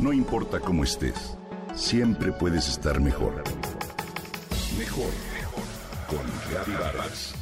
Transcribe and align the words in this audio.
No 0.00 0.14
importa 0.14 0.60
cómo 0.60 0.82
estés, 0.82 1.36
siempre 1.74 2.32
puedes 2.32 2.66
estar 2.68 2.98
mejor. 3.00 3.44
Mejor, 4.78 5.10
mejor. 5.34 5.64
Con 6.08 6.26
Reavivadas. 6.50 7.34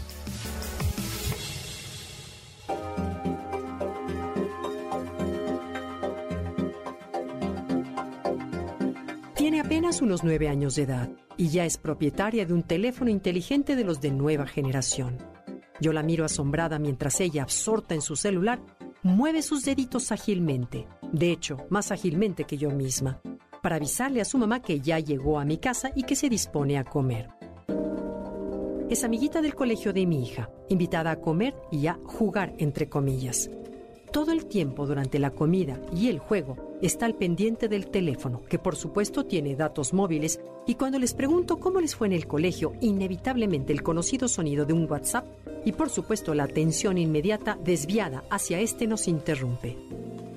Tiene 9.37 9.61
apenas 9.61 10.02
unos 10.02 10.25
nueve 10.25 10.49
años 10.49 10.75
de 10.75 10.83
edad 10.83 11.09
y 11.37 11.51
ya 11.51 11.65
es 11.65 11.79
propietaria 11.79 12.45
de 12.45 12.55
un 12.55 12.65
teléfono 12.65 13.09
inteligente 13.09 13.77
de 13.77 13.85
los 13.85 14.01
de 14.01 14.11
nueva 14.11 14.49
generación. 14.49 15.16
Yo 15.80 15.93
la 15.93 16.02
miro 16.02 16.25
asombrada 16.25 16.80
mientras 16.80 17.21
ella, 17.21 17.45
absorta 17.45 17.95
en 17.95 18.02
su 18.02 18.16
celular, 18.16 18.61
mueve 19.05 19.43
sus 19.43 19.65
deditos 19.65 20.11
ágilmente, 20.11 20.88
de 21.12 21.33
hecho, 21.33 21.59
más 21.71 21.91
ágilmente 21.91 22.45
que 22.45 22.59
yo 22.59 22.71
misma, 22.71 23.21
para 23.62 23.77
avisarle 23.77 24.21
a 24.21 24.25
su 24.25 24.39
mamá 24.39 24.61
que 24.61 24.80
ya 24.80 24.99
llegó 24.99 25.38
a 25.38 25.45
mi 25.45 25.59
casa 25.59 25.91
y 25.95 26.02
que 26.02 26.16
se 26.16 26.29
dispone 26.29 26.79
a 26.79 26.85
comer. 26.85 27.29
Es 28.88 29.05
amiguita 29.05 29.43
del 29.43 29.55
colegio 29.55 29.93
de 29.93 30.07
mi 30.07 30.23
hija, 30.23 30.51
invitada 30.69 31.10
a 31.10 31.21
comer 31.21 31.55
y 31.71 31.87
a 31.87 31.99
jugar, 32.05 32.55
entre 32.59 32.88
comillas. 32.88 33.51
Todo 34.13 34.32
el 34.32 34.47
tiempo 34.47 34.87
durante 34.87 35.19
la 35.19 35.30
comida 35.30 35.79
y 35.95 36.09
el 36.09 36.19
juego 36.19 36.57
está 36.80 37.05
al 37.05 37.15
pendiente 37.15 37.69
del 37.69 37.91
teléfono, 37.91 38.43
que 38.45 38.59
por 38.59 38.77
supuesto 38.77 39.27
tiene 39.27 39.57
datos 39.57 39.93
móviles, 39.93 40.41
y 40.66 40.77
cuando 40.77 40.99
les 40.99 41.13
pregunto 41.13 41.59
cómo 41.59 41.80
les 41.80 41.95
fue 41.95 42.07
en 42.07 42.15
el 42.15 42.27
colegio, 42.27 42.73
inevitablemente 42.80 43.73
el 43.73 43.82
conocido 43.82 44.29
sonido 44.29 44.65
de 44.65 44.73
un 44.73 44.91
WhatsApp 44.91 45.27
y 45.65 45.73
por 45.73 45.91
supuesto 45.91 46.32
la 46.35 46.45
atención 46.45 46.97
inmediata 46.97 47.59
desviada 47.63 48.25
hacia 48.30 48.60
este 48.60 48.87
nos 48.87 49.09
interrumpe. 49.09 49.77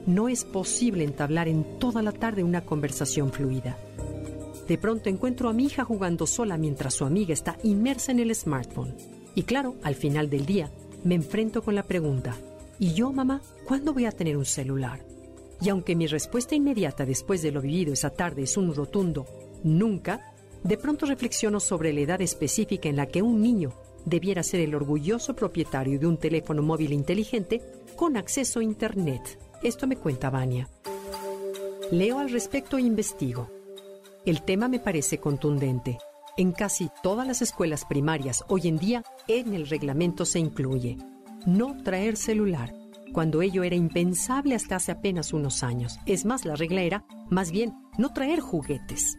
No 0.05 0.29
es 0.29 0.43
posible 0.43 1.03
entablar 1.03 1.47
en 1.47 1.79
toda 1.79 2.01
la 2.01 2.11
tarde 2.11 2.43
una 2.43 2.65
conversación 2.65 3.31
fluida. 3.31 3.77
De 4.67 4.77
pronto 4.77 5.09
encuentro 5.09 5.49
a 5.49 5.53
mi 5.53 5.65
hija 5.65 5.83
jugando 5.83 6.25
sola 6.25 6.57
mientras 6.57 6.93
su 6.93 7.05
amiga 7.05 7.33
está 7.33 7.57
inmersa 7.63 8.11
en 8.11 8.19
el 8.19 8.33
smartphone. 8.33 8.95
Y 9.35 9.43
claro, 9.43 9.75
al 9.83 9.95
final 9.95 10.29
del 10.29 10.45
día, 10.45 10.71
me 11.03 11.15
enfrento 11.15 11.61
con 11.61 11.75
la 11.75 11.83
pregunta, 11.83 12.35
¿y 12.79 12.93
yo, 12.93 13.11
mamá, 13.11 13.41
cuándo 13.67 13.93
voy 13.93 14.05
a 14.05 14.11
tener 14.11 14.37
un 14.37 14.45
celular? 14.45 15.05
Y 15.61 15.69
aunque 15.69 15.95
mi 15.95 16.07
respuesta 16.07 16.55
inmediata 16.55 17.05
después 17.05 17.41
de 17.41 17.51
lo 17.51 17.61
vivido 17.61 17.93
esa 17.93 18.09
tarde 18.09 18.43
es 18.43 18.57
un 18.57 18.73
rotundo 18.73 19.25
nunca, 19.63 20.33
de 20.63 20.77
pronto 20.77 21.05
reflexiono 21.05 21.59
sobre 21.59 21.93
la 21.93 22.01
edad 22.01 22.21
específica 22.21 22.89
en 22.89 22.95
la 22.95 23.05
que 23.05 23.21
un 23.21 23.41
niño 23.41 23.73
debiera 24.05 24.41
ser 24.41 24.61
el 24.61 24.73
orgulloso 24.73 25.35
propietario 25.35 25.99
de 25.99 26.07
un 26.07 26.17
teléfono 26.17 26.61
móvil 26.63 26.93
inteligente 26.93 27.61
con 27.95 28.17
acceso 28.17 28.59
a 28.59 28.63
Internet. 28.63 29.37
Esto 29.63 29.85
me 29.85 29.95
cuenta 29.95 30.31
Vania. 30.31 30.67
Leo 31.91 32.17
al 32.17 32.31
respecto 32.31 32.77
e 32.77 32.81
investigo. 32.81 33.47
El 34.25 34.41
tema 34.41 34.67
me 34.67 34.79
parece 34.79 35.19
contundente. 35.19 35.99
En 36.35 36.51
casi 36.51 36.89
todas 37.03 37.27
las 37.27 37.43
escuelas 37.43 37.85
primarias 37.85 38.43
hoy 38.47 38.67
en 38.67 38.77
día 38.77 39.03
en 39.27 39.53
el 39.53 39.67
reglamento 39.67 40.25
se 40.25 40.39
incluye 40.39 40.97
no 41.45 41.77
traer 41.83 42.17
celular 42.17 42.73
cuando 43.13 43.41
ello 43.43 43.63
era 43.63 43.75
impensable 43.75 44.55
hasta 44.55 44.77
hace 44.77 44.93
apenas 44.93 45.31
unos 45.31 45.61
años. 45.61 45.99
Es 46.07 46.25
más, 46.25 46.43
la 46.45 46.55
regla 46.55 46.81
era, 46.81 47.05
más 47.29 47.51
bien, 47.51 47.73
no 47.99 48.13
traer 48.13 48.39
juguetes. 48.39 49.17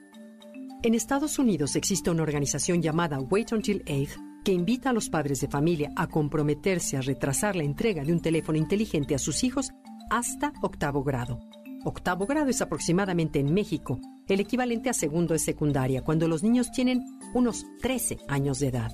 En 0.83 0.95
Estados 0.95 1.39
Unidos 1.39 1.77
existe 1.77 2.11
una 2.11 2.25
organización 2.25 2.83
llamada 2.83 3.21
Wait 3.21 3.53
Until 3.53 3.85
Eighth 3.87 4.17
que 4.45 4.53
invita 4.53 4.91
a 4.91 4.93
los 4.93 5.09
padres 5.09 5.41
de 5.41 5.49
familia 5.49 5.93
a 5.95 6.09
comprometerse 6.09 6.97
a 6.97 7.01
retrasar 7.01 7.55
la 7.55 7.63
entrega 7.63 8.03
de 8.03 8.13
un 8.13 8.21
teléfono 8.21 8.59
inteligente 8.59 9.15
a 9.15 9.19
sus 9.19 9.45
hijos 9.45 9.71
hasta 10.13 10.53
octavo 10.61 11.03
grado. 11.03 11.41
Octavo 11.85 12.27
grado 12.27 12.51
es 12.51 12.61
aproximadamente 12.61 13.41
en 13.41 13.53
México 13.55 13.99
el 14.29 14.41
equivalente 14.41 14.91
a 14.91 14.93
segundo 14.93 15.33
de 15.33 15.39
secundaria, 15.39 16.05
cuando 16.05 16.29
los 16.29 16.43
niños 16.43 16.71
tienen 16.71 17.03
unos 17.33 17.65
13 17.81 18.19
años 18.29 18.61
de 18.61 18.69
edad. 18.69 18.93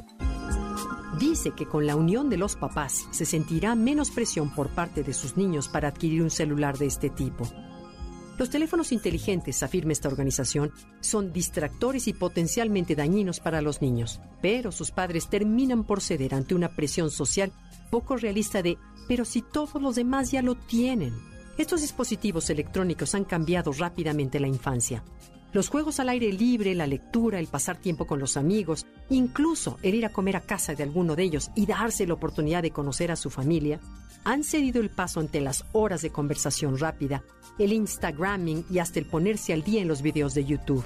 Dice 1.18 1.50
que 1.56 1.66
con 1.66 1.86
la 1.86 1.96
unión 1.96 2.30
de 2.30 2.36
los 2.36 2.54
papás 2.54 3.08
se 3.10 3.26
sentirá 3.26 3.74
menos 3.74 4.12
presión 4.12 4.54
por 4.54 4.68
parte 4.68 5.02
de 5.02 5.12
sus 5.12 5.36
niños 5.36 5.68
para 5.68 5.88
adquirir 5.88 6.22
un 6.22 6.30
celular 6.30 6.78
de 6.78 6.86
este 6.86 7.10
tipo. 7.10 7.44
Los 8.38 8.50
teléfonos 8.50 8.93
inteligentes, 8.93 9.65
afirma 9.65 9.93
esta 9.93 10.06
organización, 10.06 10.72
son 11.00 11.32
distractores 11.32 12.06
y 12.06 12.12
potencialmente 12.12 12.94
dañinos 12.94 13.41
para 13.41 13.60
los 13.62 13.82
niños, 13.82 14.21
pero 14.41 14.71
sus 14.71 14.93
padres 14.93 15.28
terminan 15.28 15.82
por 15.82 16.00
ceder 16.00 16.34
ante 16.34 16.54
una 16.54 16.69
presión 16.69 17.10
social 17.10 17.50
poco 17.91 18.16
realista 18.16 18.62
de, 18.62 18.78
pero 19.09 19.25
si 19.25 19.43
todos 19.43 19.82
los 19.82 19.97
demás 19.97 20.31
ya 20.31 20.41
lo 20.41 20.54
tienen. 20.54 21.12
Estos 21.59 21.81
dispositivos 21.81 22.48
electrónicos 22.48 23.16
han 23.16 23.25
cambiado 23.25 23.72
rápidamente 23.72 24.38
la 24.38 24.47
infancia. 24.47 25.03
Los 25.53 25.70
juegos 25.70 25.98
al 25.98 26.10
aire 26.10 26.31
libre, 26.31 26.75
la 26.75 26.86
lectura, 26.86 27.38
el 27.38 27.47
pasar 27.47 27.78
tiempo 27.78 28.06
con 28.06 28.19
los 28.19 28.36
amigos, 28.36 28.84
incluso 29.09 29.78
el 29.82 29.94
ir 29.94 30.04
a 30.04 30.12
comer 30.12 30.36
a 30.36 30.42
casa 30.42 30.75
de 30.75 30.82
alguno 30.82 31.16
de 31.16 31.22
ellos 31.22 31.50
y 31.54 31.64
darse 31.64 32.06
la 32.06 32.14
oportunidad 32.14 32.62
de 32.62 32.70
conocer 32.70 33.10
a 33.10 33.16
su 33.16 33.31
familia, 33.31 33.81
han 34.25 34.44
cedido 34.44 34.82
el 34.82 34.91
paso 34.91 35.20
ante 35.20 35.41
las 35.41 35.64
horas 35.72 36.03
de 36.03 36.10
conversación 36.10 36.76
rápida, 36.78 37.25
el 37.59 37.72
Instagramming 37.72 38.66
y 38.70 38.78
hasta 38.78 38.98
el 38.98 39.06
ponerse 39.06 39.54
al 39.54 39.62
día 39.62 39.81
en 39.81 39.88
los 39.88 40.03
videos 40.03 40.34
de 40.34 40.44
YouTube. 40.44 40.84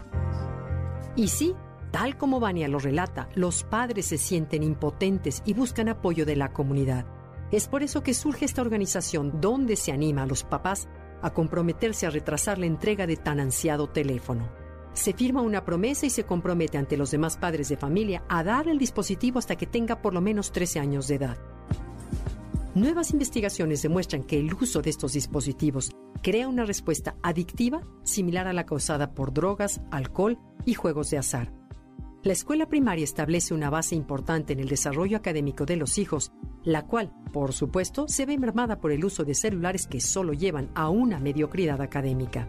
Y 1.16 1.26
sí, 1.26 1.54
tal 1.90 2.16
como 2.16 2.38
Vania 2.38 2.68
lo 2.68 2.78
relata, 2.78 3.28
los 3.34 3.64
padres 3.64 4.06
se 4.06 4.18
sienten 4.18 4.62
impotentes 4.62 5.42
y 5.44 5.54
buscan 5.54 5.88
apoyo 5.88 6.24
de 6.24 6.36
la 6.36 6.52
comunidad. 6.52 7.04
Es 7.50 7.66
por 7.66 7.82
eso 7.82 8.04
que 8.04 8.14
surge 8.14 8.44
esta 8.44 8.62
organización 8.62 9.40
donde 9.40 9.74
se 9.74 9.90
anima 9.90 10.22
a 10.22 10.26
los 10.26 10.44
papás 10.44 10.88
a 11.22 11.30
comprometerse 11.30 12.06
a 12.06 12.10
retrasar 12.10 12.58
la 12.58 12.66
entrega 12.66 13.06
de 13.06 13.16
tan 13.16 13.40
ansiado 13.40 13.88
teléfono. 13.88 14.48
Se 14.92 15.14
firma 15.14 15.40
una 15.40 15.64
promesa 15.64 16.04
y 16.04 16.10
se 16.10 16.24
compromete 16.24 16.76
ante 16.76 16.96
los 16.96 17.10
demás 17.10 17.38
padres 17.38 17.68
de 17.68 17.76
familia 17.76 18.24
a 18.28 18.44
dar 18.44 18.68
el 18.68 18.78
dispositivo 18.78 19.38
hasta 19.38 19.56
que 19.56 19.66
tenga 19.66 20.02
por 20.02 20.12
lo 20.12 20.20
menos 20.20 20.52
13 20.52 20.80
años 20.80 21.08
de 21.08 21.14
edad. 21.14 21.38
Nuevas 22.74 23.12
investigaciones 23.12 23.82
demuestran 23.82 24.22
que 24.22 24.38
el 24.38 24.52
uso 24.54 24.82
de 24.82 24.90
estos 24.90 25.12
dispositivos 25.12 25.90
crea 26.22 26.48
una 26.48 26.64
respuesta 26.64 27.16
adictiva 27.22 27.82
similar 28.02 28.46
a 28.46 28.52
la 28.52 28.64
causada 28.64 29.12
por 29.12 29.32
drogas, 29.32 29.80
alcohol 29.90 30.38
y 30.64 30.74
juegos 30.74 31.10
de 31.10 31.18
azar. 31.18 31.52
La 32.22 32.32
escuela 32.32 32.68
primaria 32.68 33.04
establece 33.04 33.52
una 33.52 33.68
base 33.68 33.94
importante 33.94 34.52
en 34.52 34.60
el 34.60 34.68
desarrollo 34.68 35.16
académico 35.16 35.66
de 35.66 35.76
los 35.76 35.98
hijos, 35.98 36.32
la 36.64 36.86
cual, 36.86 37.12
por 37.32 37.52
supuesto, 37.52 38.06
se 38.08 38.26
ve 38.26 38.38
mermada 38.38 38.80
por 38.80 38.92
el 38.92 39.04
uso 39.04 39.24
de 39.24 39.34
celulares 39.34 39.86
que 39.86 40.00
solo 40.00 40.32
llevan 40.32 40.70
a 40.74 40.88
una 40.90 41.18
mediocridad 41.18 41.80
académica. 41.80 42.48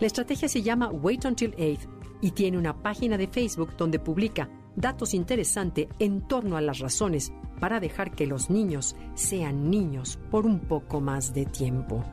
La 0.00 0.06
estrategia 0.06 0.48
se 0.48 0.62
llama 0.62 0.90
Wait 0.90 1.24
Until 1.24 1.54
Eighth 1.56 1.88
y 2.20 2.32
tiene 2.32 2.58
una 2.58 2.82
página 2.82 3.16
de 3.16 3.28
Facebook 3.28 3.76
donde 3.76 3.98
publica 3.98 4.48
datos 4.76 5.14
interesantes 5.14 5.88
en 5.98 6.26
torno 6.26 6.56
a 6.56 6.60
las 6.60 6.78
razones 6.78 7.32
para 7.60 7.80
dejar 7.80 8.12
que 8.12 8.26
los 8.26 8.50
niños 8.50 8.96
sean 9.14 9.70
niños 9.70 10.18
por 10.30 10.46
un 10.46 10.60
poco 10.60 11.00
más 11.00 11.32
de 11.32 11.46
tiempo. 11.46 12.04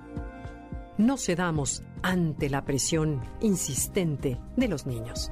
No 0.97 1.17
cedamos 1.17 1.83
ante 2.03 2.49
la 2.49 2.63
presión 2.63 3.21
insistente 3.41 4.39
de 4.55 4.67
los 4.67 4.85
niños. 4.85 5.31